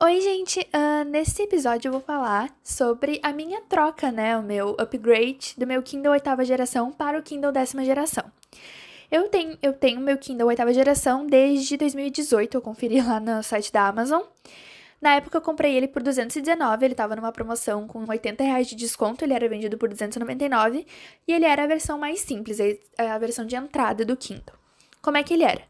Oi, 0.00 0.20
gente! 0.20 0.60
Uh, 0.60 1.04
nesse 1.10 1.42
episódio 1.42 1.88
eu 1.88 1.92
vou 1.92 2.00
falar 2.00 2.56
sobre 2.62 3.18
a 3.20 3.32
minha 3.32 3.60
troca, 3.62 4.12
né? 4.12 4.38
O 4.38 4.42
meu 4.44 4.76
upgrade 4.78 5.54
do 5.58 5.66
meu 5.66 5.82
Kindle 5.82 6.12
oitava 6.12 6.44
geração 6.44 6.92
para 6.92 7.18
o 7.18 7.22
Kindle 7.22 7.50
décima 7.50 7.84
geração. 7.84 8.22
Eu 9.10 9.28
tenho, 9.28 9.58
eu 9.60 9.72
tenho 9.72 10.00
meu 10.00 10.16
Kindle 10.16 10.46
oitava 10.46 10.72
geração 10.72 11.26
desde 11.26 11.76
2018, 11.76 12.54
eu 12.54 12.62
conferi 12.62 13.02
lá 13.02 13.18
no 13.18 13.42
site 13.42 13.72
da 13.72 13.88
Amazon. 13.88 14.22
Na 15.00 15.16
época 15.16 15.36
eu 15.36 15.42
comprei 15.42 15.76
ele 15.76 15.88
por 15.88 16.00
219, 16.00 16.84
ele 16.84 16.94
estava 16.94 17.16
numa 17.16 17.32
promoção 17.32 17.88
com 17.88 18.08
80 18.08 18.44
reais 18.44 18.68
de 18.68 18.76
desconto, 18.76 19.24
ele 19.24 19.34
era 19.34 19.48
vendido 19.48 19.76
por 19.76 19.88
299 19.88 20.86
e 21.26 21.32
ele 21.32 21.44
era 21.44 21.64
a 21.64 21.66
versão 21.66 21.98
mais 21.98 22.20
simples, 22.20 22.58
a 22.96 23.18
versão 23.18 23.44
de 23.44 23.56
entrada 23.56 24.04
do 24.04 24.16
Kindle. 24.16 24.54
Como 25.02 25.16
é 25.16 25.24
que 25.24 25.34
ele 25.34 25.42
era? 25.42 25.62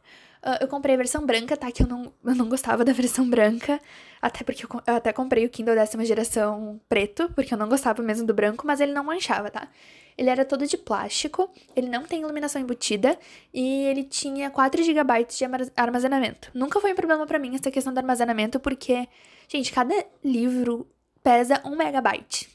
Uh, 0.43 0.63
eu 0.63 0.69
comprei 0.69 0.95
a 0.95 0.99
versão 0.99 1.25
branca, 1.25 1.57
tá? 1.57 1.71
Que 1.71 1.83
eu 1.83 1.87
não, 1.87 2.13
eu 2.25 2.35
não 2.35 2.49
gostava 2.49 2.85
da 2.85 2.93
versão 2.93 3.29
branca. 3.29 3.81
Até 4.21 4.45
porque 4.45 4.65
eu, 4.65 4.69
eu, 4.87 4.95
até 4.95 5.13
comprei 5.13 5.45
o 5.45 5.51
Kindle 5.51 5.75
décima 5.75 6.05
geração 6.05 6.81
preto, 6.89 7.31
porque 7.35 7.55
eu 7.55 7.59
não 7.59 7.69
gostava 7.69 8.03
mesmo 8.03 8.27
do 8.27 8.35
branco, 8.35 8.67
mas 8.67 8.81
ele 8.81 8.93
não 8.93 9.05
manchava, 9.05 9.51
tá? 9.51 9.69
Ele 10.17 10.31
era 10.31 10.45
todo 10.45 10.67
de 10.67 10.77
plástico, 10.77 11.49
ele 11.77 11.89
não 11.89 12.03
tem 12.03 12.23
iluminação 12.23 12.61
embutida 12.61 13.17
e 13.55 13.85
ele 13.85 14.03
tinha 14.03 14.51
4 14.51 14.83
GB 14.83 15.25
de 15.25 15.45
armazenamento. 15.77 16.51
Nunca 16.53 16.81
foi 16.81 16.93
um 16.93 16.97
problema 16.97 17.25
para 17.25 17.39
mim 17.39 17.55
essa 17.55 17.71
questão 17.71 17.95
do 17.95 17.99
armazenamento, 17.99 18.59
porque, 18.59 19.07
gente, 19.49 19.73
cada 19.73 19.95
livro 20.25 20.89
pesa 21.23 21.63
1 21.65 21.77
megabyte. 21.77 22.49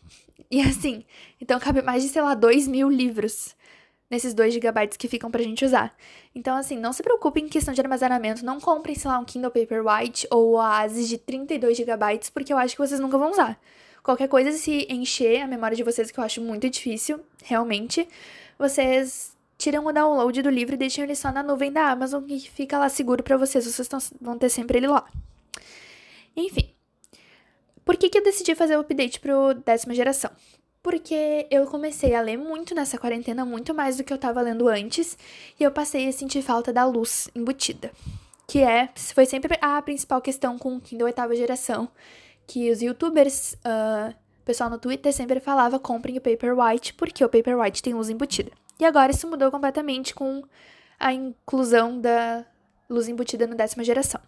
E 0.52 0.62
assim, 0.62 1.06
então 1.40 1.60
cabe 1.60 1.82
mais 1.82 2.04
de, 2.04 2.10
sei 2.10 2.22
lá, 2.22 2.34
2 2.34 2.68
mil 2.68 2.90
livros 2.90 3.56
nesses 4.14 4.34
2 4.34 4.54
GB 4.54 4.88
que 4.98 5.08
ficam 5.08 5.32
pra 5.32 5.42
gente 5.42 5.66
usar. 5.66 5.96
Então, 6.36 6.56
assim, 6.56 6.78
não 6.78 6.94
se 6.94 7.02
preocupe 7.02 7.42
em 7.42 7.50
questão 7.50 7.74
de 7.74 7.82
armazenamento, 7.82 8.46
não 8.46 8.60
comprem, 8.60 8.96
sei 8.96 9.10
lá, 9.10 9.18
um 9.18 9.26
Kindle 9.26 9.50
Paperwhite 9.50 10.28
ou 10.30 10.52
o 10.52 10.54
Oasis 10.54 11.10
de 11.10 11.18
32 11.18 11.78
GB, 11.78 12.20
porque 12.34 12.54
eu 12.54 12.58
acho 12.58 12.76
que 12.76 12.82
vocês 12.82 13.00
nunca 13.00 13.18
vão 13.18 13.32
usar. 13.32 13.60
Qualquer 14.04 14.28
coisa, 14.28 14.52
se 14.52 14.86
encher 14.90 15.42
a 15.42 15.48
memória 15.48 15.76
de 15.76 15.84
vocês, 15.84 16.12
que 16.12 16.20
eu 16.20 16.24
acho 16.24 16.42
muito 16.42 16.70
difícil, 16.70 17.20
realmente, 17.44 18.08
vocês 18.60 19.36
tiram 19.58 19.86
o 19.86 19.92
download 19.92 20.42
do 20.42 20.50
livro 20.50 20.76
e 20.76 20.78
deixam 20.78 21.04
ele 21.04 21.16
só 21.16 21.32
na 21.32 21.42
nuvem 21.42 21.72
da 21.72 21.90
Amazon, 21.90 22.24
que 22.24 22.40
fica 22.50 22.78
lá 22.78 22.90
seguro 22.90 23.24
para 23.24 23.38
vocês, 23.38 23.66
vocês 23.66 23.88
tão, 23.88 24.00
vão 24.22 24.38
ter 24.38 24.50
sempre 24.50 24.78
ele 24.78 24.88
lá. 24.88 25.06
Enfim. 26.36 26.70
Por 27.84 27.98
que, 27.98 28.10
que 28.10 28.18
eu 28.18 28.24
decidi 28.24 28.54
fazer 28.56 28.78
o 28.78 28.82
update 28.82 29.20
pro 29.20 29.54
décima 29.54 29.94
geração? 29.94 30.32
Porque 30.84 31.48
eu 31.50 31.66
comecei 31.66 32.14
a 32.14 32.22
ler 32.22 32.38
muito 32.38 32.76
nessa 32.76 32.98
quarentena, 32.98 33.46
muito 33.46 33.74
mais 33.74 33.96
do 33.96 34.04
que 34.04 34.12
eu 34.12 34.18
tava 34.18 34.42
lendo 34.42 34.68
antes, 34.68 35.18
e 35.58 35.64
eu 35.64 35.72
passei 35.72 36.10
a 36.10 36.12
sentir 36.12 36.42
falta 36.42 36.74
da 36.74 36.84
luz 36.86 37.30
embutida. 37.34 37.90
Que 38.46 38.60
é, 38.60 38.90
foi 39.16 39.26
sempre 39.26 39.58
a 39.62 39.82
principal 39.82 40.22
questão 40.22 40.60
com 40.60 40.76
o 40.76 40.82
Kindle 40.82 41.06
oitava 41.06 41.34
geração, 41.36 41.90
que 42.46 42.70
os 42.70 42.82
youtubers, 42.82 43.54
uh, 43.54 44.14
pessoal 44.44 44.70
no 44.70 44.78
Twitter 44.78 45.14
sempre 45.14 45.40
falava 45.40 45.80
comprem 45.80 46.18
o 46.18 46.22
Paperwhite, 46.22 46.94
porque 46.96 47.24
o 47.24 47.30
Paperwhite 47.30 47.82
tem 47.82 47.94
luz 47.94 48.10
embutida. 48.10 48.52
E 48.78 48.84
agora 48.84 49.14
isso 49.14 49.28
mudou 49.30 49.50
completamente 49.50 50.14
com 50.14 50.44
a 51.00 51.14
inclusão 51.14 52.00
da 52.00 52.46
luz 52.90 53.08
embutida 53.08 53.48
no 53.48 53.56
décima 53.56 53.86
geração. 53.86 54.20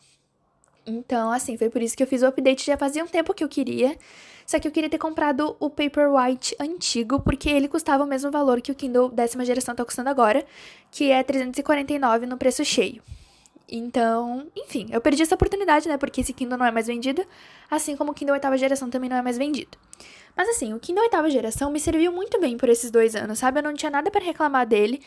Então, 0.86 1.32
assim, 1.32 1.58
foi 1.58 1.70
por 1.70 1.82
isso 1.82 1.98
que 1.98 2.04
eu 2.04 2.08
fiz 2.08 2.22
o 2.22 2.28
update. 2.28 2.66
Já 2.66 2.78
fazia 2.78 3.04
um 3.04 3.08
tempo 3.08 3.34
que 3.34 3.44
eu 3.44 3.50
queria. 3.50 3.98
Só 4.46 4.60
que 4.60 4.68
eu 4.68 4.72
queria 4.72 4.90
ter 4.90 5.00
comprado 5.00 5.56
o 5.60 5.70
Paperwhite 5.70 6.56
antigo, 6.60 7.20
porque 7.20 7.50
ele 7.50 7.68
custava 7.68 8.04
o 8.04 8.08
mesmo 8.08 8.30
valor 8.30 8.62
que 8.62 8.72
o 8.72 8.76
Kindle 8.76 9.10
décima 9.10 9.44
geração 9.44 9.74
tá 9.74 9.84
custando 9.84 10.10
agora, 10.10 10.46
que 10.92 11.10
é 11.12 11.24
349 11.24 12.28
no 12.28 12.38
preço 12.38 12.64
cheio. 12.64 13.02
Então, 13.68 14.46
enfim, 14.56 14.88
eu 14.92 15.02
perdi 15.02 15.24
essa 15.24 15.34
oportunidade, 15.34 15.88
né? 15.88 15.98
Porque 15.98 16.22
esse 16.22 16.32
Kindle 16.32 16.60
não 16.60 16.66
é 16.66 16.72
mais 16.72 16.86
vendido, 16.86 17.26
assim 17.72 17.96
como 17.96 18.12
o 18.12 18.14
Kindle 18.14 18.36
oitava 18.36 18.56
geração 18.56 18.88
também 18.90 19.10
não 19.10 19.18
é 19.18 19.22
mais 19.24 19.38
vendido. 19.38 19.76
Mas 20.38 20.50
assim, 20.50 20.74
o 20.74 20.80
Kindle 20.80 21.04
oitava 21.04 21.28
geração 21.30 21.72
me 21.72 21.80
serviu 21.80 22.12
muito 22.12 22.40
bem 22.40 22.58
por 22.58 22.70
esses 22.70 22.92
dois 22.92 23.16
anos, 23.16 23.40
sabe? 23.40 23.60
Eu 23.60 23.64
não 23.64 23.74
tinha 23.74 23.90
nada 23.90 24.12
para 24.12 24.24
reclamar 24.24 24.68
dele. 24.68 25.02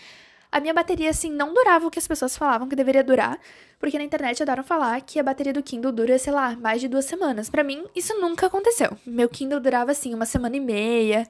A 0.51 0.61
minha 0.61 0.73
bateria, 0.73 1.11
assim, 1.11 1.31
não 1.31 1.53
durava 1.53 1.87
o 1.87 1.91
que 1.91 1.99
as 1.99 2.09
pessoas 2.09 2.37
falavam 2.37 2.69
que 2.69 2.77
deveria 2.77 3.05
durar, 3.05 3.39
porque 3.79 3.99
na 3.99 4.05
internet 4.05 4.43
adoram 4.43 4.65
falar 4.65 5.01
que 5.03 5.19
a 5.19 5.23
bateria 5.23 5.53
do 5.53 5.63
Kindle 5.63 5.93
dura, 5.93 6.19
sei 6.19 6.33
lá, 6.33 6.57
mais 6.57 6.81
de 6.81 6.89
duas 6.89 7.05
semanas. 7.05 7.51
Para 7.51 7.63
mim, 7.63 7.85
isso 7.95 8.19
nunca 8.19 8.47
aconteceu. 8.47 8.97
Meu 9.07 9.29
Kindle 9.29 9.61
durava, 9.61 9.93
assim, 9.93 10.15
uma 10.15 10.25
semana 10.25 10.57
e 10.57 10.61
meia. 10.61 11.29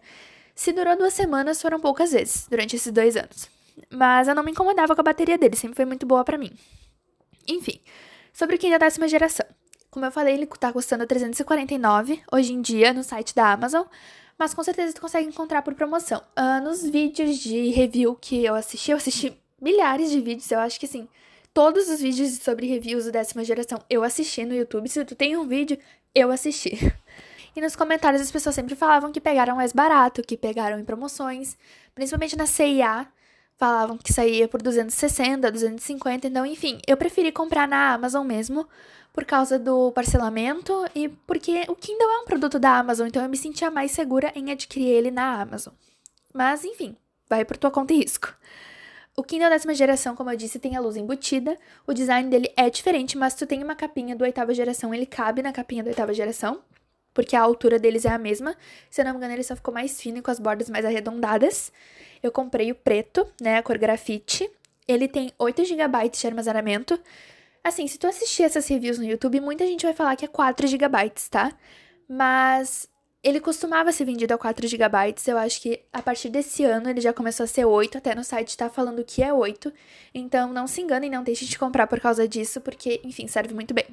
Se 0.55 0.73
durou 0.73 0.97
duas 0.97 1.15
semanas, 1.15 1.61
foram 1.61 1.81
poucas 1.81 2.13
vezes, 2.13 2.47
durante 2.49 2.77
esses 2.77 2.93
dois 2.93 3.17
anos. 3.17 3.51
Mas 3.91 4.29
eu 4.29 4.35
não 4.35 4.43
me 4.43 4.53
incomodava 4.53 4.95
com 4.95 5.01
a 5.01 5.05
bateria 5.05 5.37
dele, 5.37 5.57
sempre 5.57 5.77
foi 5.77 5.85
muito 5.85 6.07
boa 6.07 6.25
para 6.25 6.39
mim. 6.39 6.53
Enfim, 7.47 7.81
sobre 8.33 8.55
o 8.55 8.59
Kindle 8.59 8.79
décima 8.79 9.09
geração. 9.09 9.47
Como 9.91 10.05
eu 10.05 10.13
falei, 10.13 10.35
ele 10.35 10.47
tá 10.47 10.73
custando 10.73 11.07
349 11.07 12.23
hoje 12.31 12.53
em 12.53 12.61
dia 12.61 12.93
no 12.93 13.03
site 13.03 13.35
da 13.35 13.53
Amazon 13.53 13.85
mas 14.39 14.55
com 14.55 14.63
certeza 14.63 14.93
tu 14.93 15.01
consegue 15.01 15.27
encontrar 15.27 15.63
por 15.63 15.75
promoção. 15.75 16.23
Uh, 16.39 16.63
nos 16.63 16.83
vídeos 16.83 17.39
de 17.39 17.71
review 17.71 18.15
que 18.15 18.45
eu 18.45 18.55
assisti, 18.55 18.91
eu 18.93 18.97
assisti 18.97 19.37
milhares 19.61 20.11
de 20.11 20.21
vídeos, 20.21 20.51
eu 20.51 20.61
acho 20.61 20.79
que 20.79 20.87
assim, 20.87 21.09
todos 21.53 21.89
os 21.89 22.01
vídeos 22.01 22.39
sobre 22.39 22.67
reviews 22.67 23.07
da 23.07 23.11
décima 23.11 23.45
geração 23.45 23.79
eu 23.91 24.05
assisti 24.05 24.45
no 24.45 24.55
YouTube. 24.55 24.89
Se 24.89 25.05
tu 25.05 25.15
tem 25.17 25.37
um 25.37 25.47
vídeo, 25.47 25.79
eu 26.15 26.31
assisti. 26.31 26.71
E 27.57 27.61
nos 27.61 27.75
comentários 27.75 28.23
as 28.23 28.31
pessoas 28.31 28.55
sempre 28.55 28.77
falavam 28.77 29.11
que 29.11 29.21
pegaram 29.21 29.57
mais 29.57 29.73
barato, 29.73 30.23
que 30.23 30.37
pegaram 30.37 30.79
em 30.79 30.85
promoções, 30.85 31.57
principalmente 31.93 32.37
na 32.37 32.47
CIA, 32.47 33.09
falavam 33.59 33.99
que 33.99 34.13
saía 34.13 34.47
por 34.47 34.63
260, 34.63 35.51
250, 35.51 36.29
então 36.29 36.47
enfim, 36.47 36.79
eu 36.87 36.97
preferi 36.97 37.33
comprar 37.33 37.67
na 37.67 37.93
Amazon 37.93 38.25
mesmo, 38.25 38.67
por 39.13 39.25
causa 39.25 39.59
do 39.59 39.91
parcelamento 39.91 40.73
e 40.95 41.09
porque 41.09 41.65
o 41.69 41.75
Kindle 41.75 42.09
é 42.09 42.19
um 42.21 42.25
produto 42.25 42.59
da 42.59 42.79
Amazon, 42.79 43.09
então 43.09 43.21
eu 43.21 43.29
me 43.29 43.37
sentia 43.37 43.69
mais 43.69 43.91
segura 43.91 44.33
em 44.37 44.53
adquirir 44.53 44.89
ele 44.89 45.11
na 45.11 45.43
Amazon. 45.43 45.75
Mas 46.33 46.65
enfim, 46.65 46.97
vai 47.29 47.45
por 47.45 47.57
tua 47.57 47.71
conta 47.71 47.93
e 47.93 47.97
risco. 47.97 48.33
O 49.17 49.25
Kindle 49.25 49.51
décima 49.51 49.75
geração, 49.75 50.15
como 50.15 50.31
eu 50.31 50.37
disse, 50.37 50.61
tem 50.61 50.77
a 50.77 50.81
luz 50.81 50.97
embutida. 50.97 51.59
O 51.85 51.93
design 51.93 52.31
dele 52.31 52.53
é 52.57 52.71
diferente, 52.71 53.19
mas 53.19 53.35
tu 53.35 53.45
tem 53.45 53.61
uma 53.65 53.75
capinha 53.75 54.15
do 54.15 54.23
oitava 54.23 54.55
geração, 54.55 54.95
ele 54.95 55.07
cabe 55.07 55.43
na 55.43 55.53
capinha 55.53 55.83
da 55.83 55.91
oitava 55.91 56.15
geração, 56.15 56.61
porque 57.13 57.35
a 57.35 57.41
altura 57.41 57.79
deles 57.79 58.05
é 58.05 58.11
a 58.11 58.19
mesma. 58.19 58.57
Se 58.91 59.01
eu 59.01 59.05
não 59.05 59.13
me 59.13 59.19
engano, 59.19 59.35
ele 59.35 59.43
só 59.43 59.57
ficou 59.57 59.73
mais 59.73 60.01
fino 60.01 60.19
e 60.19 60.23
com 60.23 60.31
as 60.31 60.39
bordas 60.39 60.71
mais 60.71 60.85
arredondadas. 60.85 61.73
Eu 62.23 62.31
comprei 62.33 62.71
o 62.71 62.75
preto, 62.75 63.27
né, 63.41 63.59
a 63.59 63.63
cor 63.63 63.79
grafite. 63.79 64.51
Ele 64.87 65.09
tem 65.09 65.33
8 65.39 65.65
GB 65.65 66.09
de 66.09 66.27
armazenamento. 66.27 66.99
Assim, 67.63 67.87
se 67.87 67.99
tu 67.99 68.07
assistir 68.07 68.45
essas 68.45 68.67
reviews 68.69 68.99
no 68.99 69.05
YouTube, 69.05 69.41
muita 69.41 69.67
gente 69.67 69.85
vai 69.85 69.95
falar 69.95 70.17
que 70.17 70.25
é 70.25 70.29
4 70.29 70.67
GB, 70.67 71.13
tá? 71.31 71.53
Mas 72.09 72.89
ele 73.23 73.41
costumava 73.41 73.93
ser 73.93 74.05
vendido 74.05 74.33
a 74.33 74.39
4 74.39 74.67
GB. 74.67 75.15
Eu 75.27 75.39
acho 75.39 75.61
que 75.61 75.83
a 75.93 76.01
partir 76.01 76.29
desse 76.29 76.65
ano 76.65 76.89
ele 76.89 77.01
já 77.01 77.13
começou 77.13 77.45
a 77.45 77.47
ser 77.47 77.65
8, 77.65 77.99
até 77.99 78.15
no 78.15 78.25
site 78.25 78.57
tá 78.57 78.71
falando 78.71 79.05
que 79.05 79.23
é 79.23 79.33
8. 79.33 79.73
Então 80.15 80.53
não 80.53 80.67
se 80.67 80.81
enganem, 80.81 81.11
não 81.11 81.23
deixem 81.23 81.47
de 81.49 81.59
comprar 81.59 81.87
por 81.87 82.01
causa 82.01 82.27
disso, 82.29 82.61
porque, 82.61 83.01
enfim, 83.05 83.27
serve 83.27 83.53
muito 83.55 83.75
bem. 83.75 83.87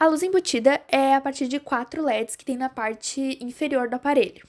A 0.00 0.06
luz 0.06 0.22
embutida 0.22 0.80
é 0.88 1.14
a 1.14 1.20
partir 1.20 1.46
de 1.46 1.60
4 1.60 2.02
LEDs 2.02 2.34
que 2.34 2.42
tem 2.42 2.56
na 2.56 2.70
parte 2.70 3.36
inferior 3.38 3.86
do 3.86 3.96
aparelho. 3.96 4.42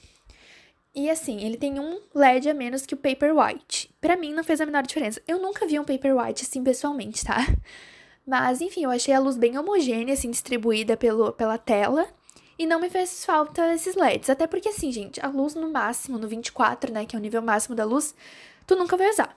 E 0.94 1.10
assim, 1.10 1.44
ele 1.44 1.58
tem 1.58 1.78
um 1.78 2.00
LED 2.14 2.48
a 2.48 2.54
menos 2.54 2.86
que 2.86 2.94
o 2.94 2.96
Paperwhite. 2.96 3.94
Para 4.00 4.16
mim 4.16 4.32
não 4.32 4.42
fez 4.42 4.62
a 4.62 4.66
menor 4.66 4.82
diferença. 4.82 5.20
Eu 5.28 5.38
nunca 5.38 5.66
vi 5.66 5.78
um 5.78 5.84
Paperwhite 5.84 6.44
assim 6.44 6.64
pessoalmente, 6.64 7.22
tá? 7.22 7.36
Mas 8.26 8.62
enfim, 8.62 8.84
eu 8.84 8.90
achei 8.90 9.12
a 9.12 9.20
luz 9.20 9.36
bem 9.36 9.58
homogênea, 9.58 10.14
assim, 10.14 10.30
distribuída 10.30 10.96
pelo, 10.96 11.34
pela 11.34 11.58
tela. 11.58 12.08
E 12.58 12.64
não 12.64 12.80
me 12.80 12.88
fez 12.88 13.22
falta 13.22 13.74
esses 13.74 13.94
LEDs. 13.94 14.30
Até 14.30 14.46
porque, 14.46 14.70
assim, 14.70 14.90
gente, 14.90 15.20
a 15.20 15.28
luz 15.28 15.54
no 15.54 15.70
máximo, 15.70 16.16
no 16.16 16.28
24, 16.28 16.90
né, 16.90 17.04
que 17.04 17.14
é 17.14 17.18
o 17.18 17.22
nível 17.22 17.42
máximo 17.42 17.76
da 17.76 17.84
luz, 17.84 18.14
tu 18.66 18.74
nunca 18.74 18.96
vai 18.96 19.10
usar. 19.10 19.36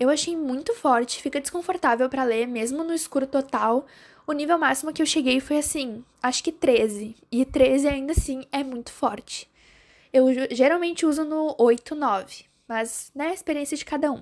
Eu 0.00 0.10
achei 0.10 0.36
muito 0.36 0.74
forte, 0.74 1.22
fica 1.22 1.40
desconfortável 1.40 2.08
para 2.08 2.24
ler, 2.24 2.48
mesmo 2.48 2.82
no 2.82 2.92
escuro 2.92 3.28
total. 3.28 3.86
O 4.26 4.32
nível 4.32 4.58
máximo 4.58 4.92
que 4.92 5.02
eu 5.02 5.06
cheguei 5.06 5.40
foi 5.40 5.58
assim, 5.58 6.04
acho 6.22 6.42
que 6.44 6.52
13. 6.52 7.16
E 7.30 7.44
13 7.44 7.88
ainda 7.88 8.12
assim 8.12 8.46
é 8.52 8.62
muito 8.62 8.92
forte. 8.92 9.50
Eu 10.12 10.26
geralmente 10.50 11.04
uso 11.04 11.24
no 11.24 11.56
8, 11.58 11.94
9. 11.94 12.44
Mas, 12.68 13.10
né, 13.14 13.28
a 13.28 13.34
experiência 13.34 13.76
de 13.76 13.84
cada 13.84 14.12
um. 14.12 14.18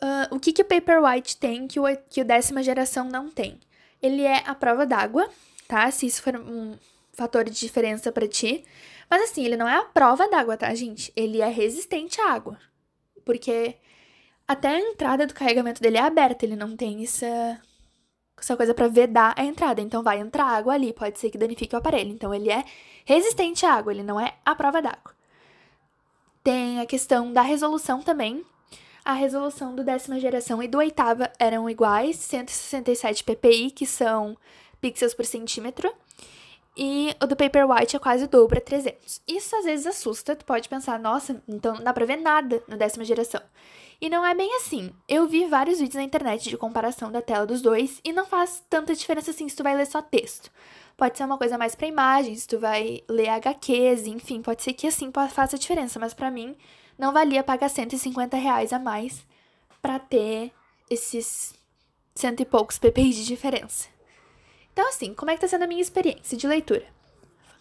Uh, 0.00 0.36
o 0.36 0.38
que, 0.38 0.52
que 0.52 0.62
o 0.62 0.64
Paperwhite 0.64 1.36
tem 1.36 1.66
que 1.66 1.80
o, 1.80 1.84
que 2.08 2.20
o 2.20 2.24
décima 2.24 2.62
geração 2.62 3.08
não 3.08 3.28
tem? 3.28 3.58
Ele 4.00 4.22
é 4.22 4.44
a 4.46 4.54
prova 4.54 4.86
d'água, 4.86 5.28
tá? 5.66 5.90
Se 5.90 6.06
isso 6.06 6.22
for 6.22 6.36
um 6.36 6.78
fator 7.12 7.44
de 7.44 7.58
diferença 7.58 8.12
para 8.12 8.28
ti. 8.28 8.64
Mas 9.10 9.22
assim, 9.22 9.44
ele 9.44 9.56
não 9.56 9.66
é 9.66 9.74
a 9.74 9.84
prova 9.84 10.28
d'água, 10.28 10.56
tá, 10.56 10.72
gente? 10.74 11.12
Ele 11.16 11.40
é 11.40 11.48
resistente 11.48 12.20
à 12.20 12.30
água. 12.30 12.58
Porque 13.24 13.74
até 14.46 14.68
a 14.68 14.80
entrada 14.80 15.26
do 15.26 15.34
carregamento 15.34 15.82
dele 15.82 15.98
é 15.98 16.02
aberta, 16.02 16.44
ele 16.46 16.56
não 16.56 16.76
tem 16.76 17.02
essa, 17.02 17.60
essa 18.40 18.56
coisa 18.56 18.74
para 18.74 18.88
vedar 18.88 19.34
a 19.36 19.44
entrada. 19.44 19.80
Então 19.80 20.02
vai 20.02 20.18
entrar 20.18 20.44
água 20.44 20.74
ali, 20.74 20.92
pode 20.92 21.18
ser 21.18 21.30
que 21.30 21.38
danifique 21.38 21.74
o 21.74 21.78
aparelho. 21.78 22.10
Então 22.10 22.34
ele 22.34 22.50
é 22.50 22.64
resistente 23.04 23.64
à 23.64 23.74
água, 23.74 23.92
ele 23.92 24.02
não 24.02 24.20
é 24.20 24.34
a 24.44 24.54
prova 24.54 24.82
d'água. 24.82 25.12
Tem 26.42 26.80
a 26.80 26.86
questão 26.86 27.32
da 27.32 27.42
resolução 27.42 28.02
também, 28.02 28.44
a 29.04 29.12
resolução 29.12 29.74
do 29.74 29.82
décima 29.82 30.20
geração 30.20 30.62
e 30.62 30.68
do 30.68 30.78
oitava 30.78 31.32
eram 31.38 31.68
iguais, 31.68 32.16
167 32.16 33.24
ppi, 33.24 33.70
que 33.70 33.86
são 33.86 34.36
pixels 34.80 35.14
por 35.14 35.24
centímetro. 35.24 35.92
E 36.76 37.14
o 37.20 37.26
do 37.26 37.34
Paperwhite 37.34 37.96
é 37.96 37.98
quase 37.98 38.24
o 38.24 38.28
dobro, 38.28 38.56
é 38.56 38.60
300. 38.60 39.20
Isso 39.26 39.56
às 39.56 39.64
vezes 39.64 39.86
assusta, 39.86 40.36
tu 40.36 40.44
pode 40.44 40.68
pensar, 40.68 40.98
nossa, 40.98 41.42
então 41.48 41.74
não 41.74 41.82
dá 41.82 41.92
pra 41.92 42.06
ver 42.06 42.16
nada 42.16 42.62
no 42.68 42.76
décima 42.76 43.04
geração. 43.04 43.40
E 44.00 44.08
não 44.08 44.24
é 44.24 44.34
bem 44.34 44.54
assim. 44.56 44.92
Eu 45.08 45.26
vi 45.26 45.46
vários 45.46 45.78
vídeos 45.78 45.96
na 45.96 46.04
internet 46.04 46.48
de 46.48 46.56
comparação 46.56 47.10
da 47.10 47.20
tela 47.20 47.46
dos 47.46 47.60
dois 47.60 48.00
e 48.04 48.12
não 48.12 48.26
faz 48.26 48.62
tanta 48.70 48.94
diferença 48.94 49.32
assim 49.32 49.48
se 49.48 49.56
tu 49.56 49.62
vai 49.62 49.74
ler 49.76 49.86
só 49.86 50.00
texto. 50.00 50.50
Pode 50.96 51.16
ser 51.16 51.24
uma 51.24 51.38
coisa 51.38 51.58
mais 51.58 51.74
para 51.74 51.86
imagens, 51.86 52.46
tu 52.46 52.58
vai 52.58 53.02
ler 53.08 53.28
HQs, 53.28 54.06
enfim, 54.06 54.42
pode 54.42 54.62
ser 54.62 54.72
que 54.72 54.86
assim 54.86 55.12
faça 55.30 55.58
diferença, 55.58 55.98
mas 55.98 56.12
para 56.12 56.30
mim 56.30 56.56
não 56.98 57.12
valia 57.12 57.44
pagar 57.44 57.68
150 57.68 58.36
reais 58.36 58.72
a 58.72 58.78
mais 58.78 59.24
para 59.80 59.98
ter 59.98 60.52
esses 60.90 61.54
cento 62.14 62.40
e 62.40 62.44
poucos 62.44 62.78
ppi 62.78 63.10
de 63.10 63.24
diferença. 63.24 63.88
Então, 64.72 64.88
assim, 64.88 65.14
como 65.14 65.30
é 65.30 65.34
que 65.34 65.40
tá 65.40 65.48
sendo 65.48 65.64
a 65.64 65.66
minha 65.66 65.82
experiência 65.82 66.36
de 66.36 66.46
leitura? 66.46 66.86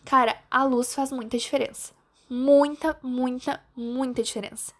Cara, 0.03 0.39
a 0.49 0.63
luz 0.63 0.93
faz 0.93 1.11
muita 1.11 1.37
diferença. 1.37 1.93
Muita, 2.29 2.97
muita, 3.03 3.63
muita 3.75 4.23
diferença. 4.23 4.73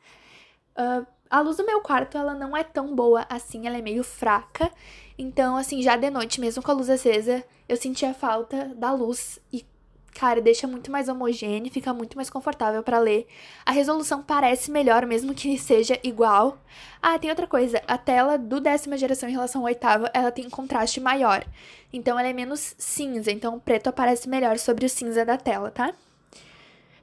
Uh, 0.76 1.06
a 1.30 1.42
luz 1.42 1.58
do 1.58 1.66
meu 1.66 1.82
quarto, 1.82 2.18
ela 2.18 2.34
não 2.34 2.56
é 2.56 2.64
tão 2.64 2.96
boa 2.96 3.26
assim, 3.30 3.68
ela 3.68 3.78
é 3.78 3.82
meio 3.82 4.04
fraca. 4.04 4.72
Então, 5.18 5.58
assim, 5.58 5.82
já 5.82 5.96
de 5.96 6.10
noite, 6.10 6.40
mesmo 6.40 6.62
com 6.62 6.72
a 6.72 6.74
luz 6.74 6.90
acesa, 6.90 7.44
eu 7.68 7.76
sentia 7.76 8.14
falta 8.14 8.74
da 8.76 8.94
luz 8.94 9.40
e, 9.52 9.66
cara, 10.14 10.40
deixa 10.40 10.68
muito 10.68 10.92
mais 10.92 11.10
homogêneo, 11.10 11.72
fica 11.72 11.94
muito 11.94 12.16
mais 12.16 12.30
confortável 12.30 12.84
para 12.84 13.00
ler. 13.00 13.28
A 13.66 13.72
resolução 13.72 14.22
parece 14.22 14.70
melhor, 14.70 15.06
mesmo 15.06 15.34
que 15.34 15.58
seja 15.60 16.00
igual. 16.04 16.60
Ah, 17.02 17.18
tem 17.18 17.30
outra 17.30 17.48
coisa, 17.48 17.82
a 17.88 17.98
tela 17.98 18.38
do 18.38 18.60
décima 18.60 18.98
geração 18.98 19.28
em 19.28 19.34
relação 19.34 19.62
à 19.62 19.66
oitava, 19.66 20.10
ela 20.14 20.32
tem 20.32 20.46
um 20.46 20.52
contraste 20.52 21.00
maior. 21.00 21.44
Então, 21.92 22.18
ela 22.20 22.28
é 22.28 22.34
menos 22.34 22.76
cinza, 22.78 23.32
então 23.32 23.56
o 23.56 23.60
preto 23.60 23.88
aparece 23.88 24.30
melhor 24.30 24.58
sobre 24.60 24.86
o 24.86 24.90
cinza 24.90 25.26
da 25.26 25.38
tela, 25.38 25.72
tá? 25.72 25.94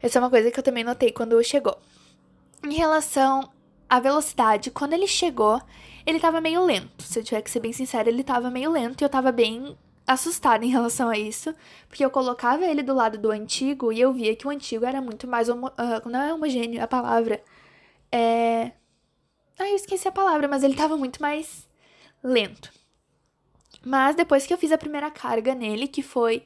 Essa 0.00 0.18
é 0.18 0.20
uma 0.20 0.30
coisa 0.30 0.50
que 0.50 0.58
eu 0.58 0.62
também 0.62 0.84
notei 0.84 1.10
quando 1.10 1.42
chegou. 1.42 1.78
Em 2.62 2.74
relação 2.74 3.50
à 3.88 4.00
velocidade, 4.00 4.70
quando 4.70 4.92
ele 4.92 5.06
chegou, 5.06 5.60
ele 6.06 6.20
tava 6.20 6.40
meio 6.40 6.64
lento. 6.64 7.02
Se 7.02 7.18
eu 7.18 7.24
tiver 7.24 7.42
que 7.42 7.50
ser 7.50 7.60
bem 7.60 7.72
sincera, 7.72 8.08
ele 8.08 8.24
tava 8.24 8.50
meio 8.50 8.70
lento 8.70 9.02
e 9.02 9.04
eu 9.04 9.08
tava 9.08 9.32
bem 9.32 9.76
assustada 10.06 10.64
em 10.64 10.68
relação 10.68 11.08
a 11.08 11.18
isso, 11.18 11.54
porque 11.88 12.04
eu 12.04 12.10
colocava 12.10 12.64
ele 12.66 12.82
do 12.82 12.94
lado 12.94 13.16
do 13.18 13.30
antigo 13.30 13.90
e 13.92 14.00
eu 14.00 14.12
via 14.12 14.36
que 14.36 14.46
o 14.46 14.50
antigo 14.50 14.84
era 14.84 15.00
muito 15.00 15.26
mais 15.26 15.48
homo 15.48 15.68
uh, 15.68 16.08
não 16.08 16.20
é 16.20 16.34
homogêneo 16.34 16.82
a 16.82 16.86
palavra. 16.86 17.42
É 18.12 18.72
Ah, 19.58 19.68
eu 19.68 19.76
esqueci 19.76 20.08
a 20.08 20.12
palavra, 20.12 20.48
mas 20.48 20.62
ele 20.62 20.74
tava 20.74 20.96
muito 20.96 21.22
mais 21.22 21.68
lento. 22.22 22.70
Mas 23.84 24.16
depois 24.16 24.46
que 24.46 24.52
eu 24.52 24.58
fiz 24.58 24.72
a 24.72 24.78
primeira 24.78 25.10
carga 25.10 25.54
nele, 25.54 25.88
que 25.88 26.02
foi 26.02 26.44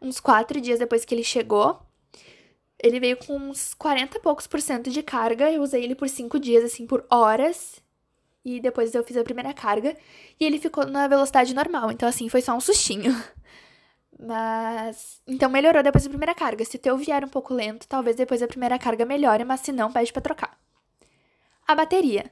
uns 0.00 0.20
quatro 0.20 0.60
dias 0.60 0.78
depois 0.78 1.04
que 1.04 1.14
ele 1.14 1.24
chegou, 1.24 1.80
ele 2.82 3.00
veio 3.00 3.16
com 3.16 3.36
uns 3.36 3.74
40 3.74 4.18
e 4.18 4.20
poucos 4.20 4.46
por 4.46 4.60
cento 4.60 4.90
de 4.90 5.02
carga. 5.02 5.50
Eu 5.50 5.62
usei 5.62 5.82
ele 5.82 5.94
por 5.94 6.08
cinco 6.08 6.38
dias, 6.38 6.64
assim, 6.64 6.86
por 6.86 7.04
horas 7.10 7.82
e 8.44 8.60
depois 8.60 8.94
eu 8.94 9.02
fiz 9.02 9.16
a 9.16 9.24
primeira 9.24 9.52
carga 9.52 9.96
e 10.38 10.44
ele 10.44 10.60
ficou 10.60 10.86
na 10.86 11.08
velocidade 11.08 11.52
normal. 11.52 11.90
Então, 11.90 12.08
assim, 12.08 12.28
foi 12.28 12.40
só 12.40 12.54
um 12.54 12.60
sustinho. 12.60 13.12
Mas. 14.18 15.20
Então 15.26 15.50
melhorou 15.50 15.82
depois 15.82 16.04
da 16.04 16.10
primeira 16.10 16.34
carga. 16.34 16.64
Se 16.64 16.76
o 16.76 16.78
teu 16.78 16.96
vier 16.96 17.24
um 17.24 17.28
pouco 17.28 17.52
lento, 17.52 17.86
talvez 17.88 18.16
depois 18.16 18.40
da 18.40 18.46
primeira 18.46 18.78
carga 18.78 19.04
melhore, 19.04 19.44
mas 19.44 19.60
se 19.60 19.72
não, 19.72 19.92
pede 19.92 20.12
pra 20.12 20.22
trocar. 20.22 20.58
A 21.66 21.74
bateria. 21.74 22.30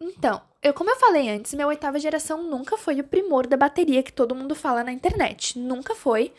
Então, 0.00 0.42
eu, 0.62 0.74
como 0.74 0.90
eu 0.90 0.96
falei 0.96 1.30
antes, 1.30 1.54
minha 1.54 1.66
oitava 1.66 1.98
geração 1.98 2.42
nunca 2.42 2.76
foi 2.76 3.00
o 3.00 3.04
primor 3.04 3.46
da 3.46 3.56
bateria 3.56 4.02
que 4.02 4.12
todo 4.12 4.34
mundo 4.34 4.54
fala 4.54 4.84
na 4.84 4.92
internet. 4.92 5.58
Nunca 5.58 5.94
foi. 5.94 6.32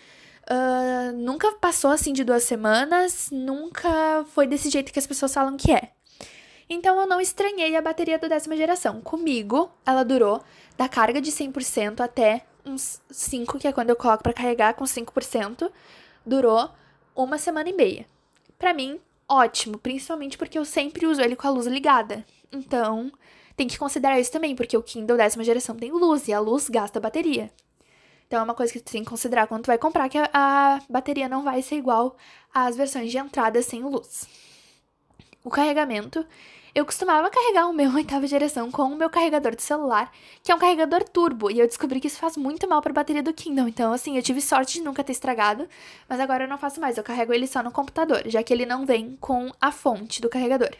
Uh, 0.49 1.15
nunca 1.15 1.51
passou 1.53 1.91
assim 1.91 2.11
de 2.11 2.23
duas 2.23 2.43
semanas. 2.43 3.29
Nunca 3.31 4.25
foi 4.33 4.47
desse 4.47 4.69
jeito 4.69 4.91
que 4.91 4.99
as 4.99 5.07
pessoas 5.07 5.33
falam 5.33 5.55
que 5.55 5.71
é. 5.71 5.91
Então 6.69 6.99
eu 6.99 7.07
não 7.07 7.19
estranhei 7.21 7.75
a 7.75 7.81
bateria 7.81 8.17
da 8.17 8.27
décima 8.27 8.55
geração. 8.55 9.01
Comigo, 9.01 9.71
ela 9.85 10.03
durou 10.03 10.41
da 10.77 10.87
carga 10.87 11.19
de 11.19 11.31
100% 11.31 11.99
até 11.99 12.45
uns 12.65 13.01
5, 13.09 13.57
que 13.57 13.67
é 13.67 13.71
quando 13.71 13.89
eu 13.89 13.95
coloco 13.95 14.23
para 14.23 14.33
carregar 14.33 14.73
com 14.75 14.83
5%, 14.83 15.71
durou 16.25 16.69
uma 17.15 17.37
semana 17.37 17.69
e 17.69 17.73
meia. 17.73 18.05
Para 18.57 18.73
mim, 18.73 18.99
ótimo, 19.27 19.77
principalmente 19.77 20.37
porque 20.37 20.59
eu 20.59 20.65
sempre 20.65 21.07
uso 21.07 21.21
ele 21.21 21.35
com 21.35 21.47
a 21.47 21.51
luz 21.51 21.65
ligada. 21.65 22.25
Então, 22.51 23.11
tem 23.55 23.67
que 23.67 23.77
considerar 23.77 24.19
isso 24.19 24.31
também, 24.31 24.55
porque 24.55 24.77
o 24.77 24.83
Kindle 24.83 25.17
décima 25.17 25.43
geração 25.43 25.75
tem 25.75 25.91
luz 25.91 26.27
e 26.27 26.33
a 26.33 26.39
luz 26.39 26.69
gasta 26.69 26.99
bateria. 26.99 27.51
Então 28.29 28.41
é 28.41 28.43
uma 28.43 28.53
coisa 28.53 28.71
que 28.71 28.79
tu 28.79 28.91
tem 28.91 29.03
que 29.03 29.09
considerar 29.09 29.47
quando 29.47 29.63
tu 29.63 29.67
vai 29.67 29.79
comprar, 29.79 30.07
que 30.07 30.19
a, 30.19 30.79
bateria 30.87 31.27
não 31.27 31.43
vai 31.43 31.63
ser 31.63 31.77
igual 31.77 32.15
às 32.53 32.77
versões 32.77 33.09
de 33.09 33.17
entrada 33.17 33.59
sem 33.63 33.81
luz. 33.81 34.29
O 35.43 35.49
carregamento, 35.49 36.23
eu 36.75 36.85
costumava 36.85 37.27
carregar 37.31 37.67
o 37.67 37.73
meu 37.73 37.89
oitava 37.95 38.27
geração 38.27 38.69
com 38.69 38.83
o 38.83 38.95
meu 38.95 39.09
carregador 39.09 39.55
de 39.55 39.63
celular, 39.63 40.11
que 40.43 40.51
é 40.51 40.55
um 40.55 40.59
carregador 40.59 41.03
turbo, 41.09 41.49
e 41.49 41.57
eu 41.57 41.65
descobri 41.65 41.99
que 41.99 42.05
isso 42.05 42.19
faz 42.19 42.37
muito 42.37 42.69
mal 42.69 42.83
para 42.83 42.91
a 42.91 42.93
bateria 42.93 43.23
do 43.23 43.33
Kindle. 43.33 43.67
Então, 43.67 43.91
assim, 43.91 44.15
eu 44.15 44.21
tive 44.21 44.41
sorte 44.41 44.73
de 44.73 44.83
nunca 44.83 45.03
ter 45.03 45.13
estragado, 45.13 45.67
mas 46.07 46.19
agora 46.19 46.43
eu 46.43 46.47
não 46.47 46.59
faço 46.59 46.79
mais, 46.79 46.97
eu 46.99 47.03
carrego 47.03 47.33
ele 47.33 47.47
só 47.47 47.63
no 47.63 47.71
computador, 47.71 48.21
já 48.27 48.43
que 48.43 48.53
ele 48.53 48.63
não 48.67 48.85
vem 48.85 49.17
com 49.19 49.51
a 49.59 49.71
fonte 49.71 50.21
do 50.21 50.29
carregador. 50.29 50.75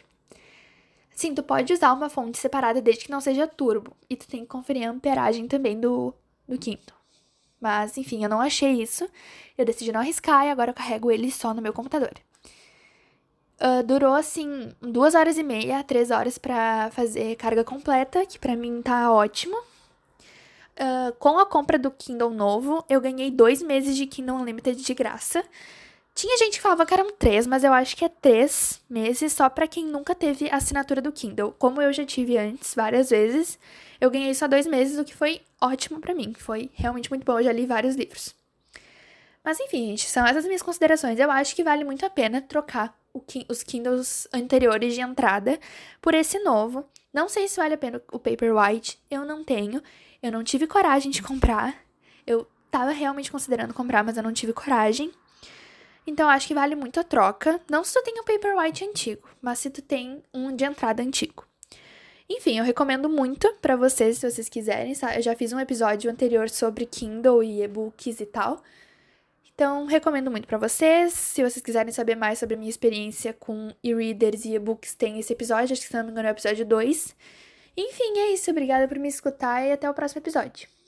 Sim, 1.12 1.34
tu 1.34 1.42
pode 1.42 1.72
usar 1.72 1.92
uma 1.94 2.08
fonte 2.08 2.38
separada 2.38 2.80
desde 2.80 3.06
que 3.06 3.10
não 3.10 3.20
seja 3.20 3.48
turbo, 3.48 3.96
e 4.08 4.14
tu 4.14 4.28
tem 4.28 4.42
que 4.42 4.46
conferir 4.46 4.86
a 4.86 4.92
amperagem 4.92 5.48
também 5.48 5.80
do, 5.80 6.14
do 6.48 6.56
Kindle. 6.56 6.99
Mas, 7.60 7.98
enfim, 7.98 8.22
eu 8.22 8.28
não 8.28 8.40
achei 8.40 8.82
isso, 8.82 9.08
eu 9.58 9.64
decidi 9.64 9.92
não 9.92 10.00
arriscar 10.00 10.46
e 10.46 10.50
agora 10.50 10.70
eu 10.70 10.74
carrego 10.74 11.10
ele 11.10 11.30
só 11.30 11.52
no 11.52 11.60
meu 11.60 11.72
computador. 11.72 12.12
Uh, 13.60 13.82
durou 13.84 14.14
assim 14.14 14.74
duas 14.80 15.14
horas 15.14 15.36
e 15.36 15.42
meia, 15.42 15.84
três 15.84 16.10
horas 16.10 16.38
para 16.38 16.90
fazer 16.92 17.36
carga 17.36 17.62
completa, 17.62 18.24
que 18.24 18.38
para 18.38 18.56
mim 18.56 18.80
tá 18.80 19.12
ótimo. 19.12 19.54
Uh, 19.56 21.12
com 21.18 21.38
a 21.38 21.44
compra 21.44 21.78
do 21.78 21.90
Kindle 21.90 22.30
novo, 22.30 22.82
eu 22.88 23.02
ganhei 23.02 23.30
dois 23.30 23.60
meses 23.60 23.94
de 23.94 24.06
Kindle 24.06 24.36
Unlimited 24.36 24.82
de 24.82 24.94
graça. 24.94 25.44
Tinha 26.14 26.36
gente 26.36 26.56
que 26.56 26.60
falava 26.60 26.84
que 26.84 26.92
eram 26.92 27.10
três, 27.12 27.46
mas 27.46 27.64
eu 27.64 27.72
acho 27.72 27.96
que 27.96 28.04
é 28.04 28.08
três 28.08 28.82
meses 28.90 29.32
só 29.32 29.48
para 29.48 29.66
quem 29.66 29.86
nunca 29.86 30.14
teve 30.14 30.50
assinatura 30.50 31.00
do 31.00 31.12
Kindle. 31.12 31.52
Como 31.58 31.80
eu 31.80 31.92
já 31.92 32.04
tive 32.04 32.36
antes, 32.36 32.74
várias 32.74 33.10
vezes, 33.10 33.58
eu 34.00 34.10
ganhei 34.10 34.34
só 34.34 34.46
dois 34.46 34.66
meses, 34.66 34.98
o 34.98 35.04
que 35.04 35.14
foi 35.14 35.40
ótimo 35.60 36.00
para 36.00 36.14
mim. 36.14 36.34
Foi 36.36 36.70
realmente 36.74 37.08
muito 37.10 37.24
bom, 37.24 37.38
eu 37.38 37.44
já 37.44 37.52
li 37.52 37.64
vários 37.64 37.96
livros. 37.96 38.34
Mas 39.42 39.58
enfim, 39.60 39.86
gente, 39.88 40.06
são 40.06 40.26
essas 40.26 40.44
minhas 40.44 40.62
considerações. 40.62 41.18
Eu 41.18 41.30
acho 41.30 41.56
que 41.56 41.64
vale 41.64 41.84
muito 41.84 42.04
a 42.04 42.10
pena 42.10 42.42
trocar 42.42 42.94
os 43.48 43.62
Kindles 43.62 44.28
anteriores 44.32 44.94
de 44.94 45.00
entrada 45.00 45.58
por 46.00 46.14
esse 46.14 46.38
novo. 46.40 46.84
Não 47.12 47.28
sei 47.28 47.48
se 47.48 47.56
vale 47.56 47.74
a 47.74 47.78
pena 47.78 48.02
o 48.12 48.18
Paperwhite, 48.18 48.98
eu 49.10 49.24
não 49.24 49.42
tenho. 49.42 49.82
Eu 50.22 50.30
não 50.30 50.44
tive 50.44 50.66
coragem 50.66 51.10
de 51.10 51.22
comprar. 51.22 51.74
Eu 52.26 52.46
tava 52.70 52.90
realmente 52.90 53.32
considerando 53.32 53.74
comprar, 53.74 54.04
mas 54.04 54.16
eu 54.16 54.22
não 54.22 54.32
tive 54.32 54.52
coragem. 54.52 55.10
Então 56.06 56.28
acho 56.28 56.48
que 56.48 56.54
vale 56.54 56.74
muito 56.74 56.98
a 56.98 57.04
troca. 57.04 57.60
Não 57.70 57.84
se 57.84 57.94
tu 57.94 58.02
tem 58.02 58.20
um 58.20 58.24
Paperwhite 58.24 58.84
antigo, 58.84 59.28
mas 59.40 59.58
se 59.58 59.70
tu 59.70 59.82
tem 59.82 60.22
um 60.32 60.54
de 60.54 60.64
entrada 60.64 61.02
antigo. 61.02 61.46
Enfim, 62.28 62.58
eu 62.58 62.64
recomendo 62.64 63.08
muito 63.08 63.52
para 63.54 63.74
vocês, 63.74 64.18
se 64.18 64.30
vocês 64.30 64.48
quiserem. 64.48 64.94
Eu 65.16 65.22
já 65.22 65.34
fiz 65.34 65.52
um 65.52 65.58
episódio 65.58 66.10
anterior 66.10 66.48
sobre 66.48 66.86
Kindle 66.86 67.42
e 67.42 67.62
e-books 67.62 68.20
e 68.20 68.26
tal. 68.26 68.62
Então, 69.52 69.84
recomendo 69.84 70.30
muito 70.30 70.46
para 70.46 70.56
vocês. 70.56 71.12
Se 71.12 71.42
vocês 71.42 71.62
quiserem 71.62 71.92
saber 71.92 72.14
mais 72.14 72.38
sobre 72.38 72.54
a 72.54 72.58
minha 72.58 72.70
experiência 72.70 73.32
com 73.32 73.74
e-readers 73.82 74.44
e 74.44 74.54
e-books, 74.54 74.94
tem 74.94 75.18
esse 75.18 75.32
episódio, 75.32 75.72
acho 75.72 75.82
que 75.82 75.88
se 75.88 75.94
não 75.94 76.04
me 76.04 76.12
engano 76.12 76.28
é 76.28 76.30
o 76.30 76.34
episódio 76.34 76.64
2. 76.64 77.16
Enfim, 77.76 78.18
é 78.18 78.32
isso. 78.32 78.50
Obrigada 78.50 78.86
por 78.86 78.98
me 78.98 79.08
escutar 79.08 79.66
e 79.66 79.72
até 79.72 79.90
o 79.90 79.94
próximo 79.94 80.20
episódio. 80.20 80.79